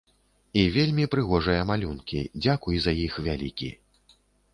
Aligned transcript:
І 0.59 0.61
вельмі 0.77 1.03
прыгожыя 1.15 1.65
малюнкі, 1.71 2.21
дзякуй 2.45 2.79
за 2.87 2.95
іх 3.05 3.13
вялікі. 3.29 3.69